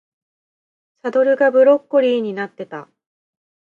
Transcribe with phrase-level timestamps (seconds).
[1.03, 2.87] サドルがブロッコリーになってた